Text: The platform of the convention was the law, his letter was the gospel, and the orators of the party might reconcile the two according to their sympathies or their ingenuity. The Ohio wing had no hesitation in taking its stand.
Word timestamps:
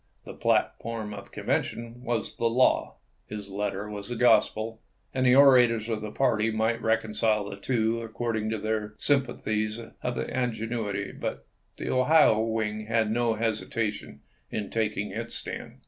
The 0.25 0.33
platform 0.33 1.13
of 1.13 1.25
the 1.25 1.29
convention 1.29 2.01
was 2.03 2.37
the 2.37 2.49
law, 2.49 2.95
his 3.27 3.49
letter 3.51 3.87
was 3.87 4.09
the 4.09 4.15
gospel, 4.15 4.81
and 5.13 5.27
the 5.27 5.35
orators 5.35 5.89
of 5.89 6.01
the 6.01 6.09
party 6.09 6.49
might 6.49 6.81
reconcile 6.81 7.47
the 7.47 7.55
two 7.55 8.01
according 8.01 8.49
to 8.49 8.57
their 8.57 8.95
sympathies 8.97 9.77
or 9.79 9.93
their 10.01 10.25
ingenuity. 10.25 11.11
The 11.11 11.89
Ohio 11.91 12.39
wing 12.39 12.87
had 12.87 13.11
no 13.11 13.35
hesitation 13.35 14.21
in 14.49 14.71
taking 14.71 15.11
its 15.11 15.35
stand. 15.35 15.77